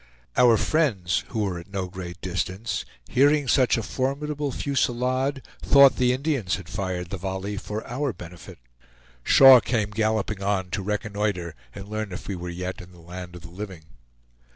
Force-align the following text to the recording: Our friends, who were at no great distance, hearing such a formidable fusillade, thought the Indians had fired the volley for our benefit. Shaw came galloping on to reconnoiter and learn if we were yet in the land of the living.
Our 0.35 0.57
friends, 0.57 1.25
who 1.27 1.41
were 1.43 1.59
at 1.59 1.69
no 1.71 1.87
great 1.87 2.19
distance, 2.21 2.85
hearing 3.07 3.47
such 3.47 3.77
a 3.77 3.83
formidable 3.83 4.51
fusillade, 4.51 5.43
thought 5.61 5.97
the 5.97 6.11
Indians 6.11 6.55
had 6.55 6.67
fired 6.67 7.11
the 7.11 7.17
volley 7.17 7.55
for 7.55 7.85
our 7.87 8.11
benefit. 8.11 8.57
Shaw 9.23 9.59
came 9.59 9.91
galloping 9.91 10.41
on 10.41 10.71
to 10.71 10.81
reconnoiter 10.81 11.53
and 11.75 11.87
learn 11.87 12.11
if 12.11 12.27
we 12.27 12.35
were 12.35 12.49
yet 12.49 12.81
in 12.81 12.91
the 12.93 12.99
land 12.99 13.35
of 13.35 13.43
the 13.43 13.51
living. 13.51 13.83